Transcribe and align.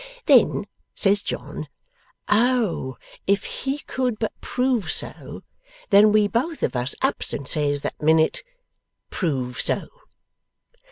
Then 0.25 0.65
says 0.95 1.21
John, 1.21 1.67
O, 2.27 2.97
if 3.27 3.43
he 3.43 3.77
could 3.77 4.17
but 4.17 4.33
prove 4.41 4.91
so! 4.91 5.43
Then 5.91 6.11
we 6.11 6.27
both 6.27 6.63
of 6.63 6.75
us 6.75 6.95
ups 7.03 7.33
and 7.33 7.47
says, 7.47 7.81
that 7.81 8.01
minute, 8.01 8.41
"Prove 9.11 9.61
so!" 9.61 9.89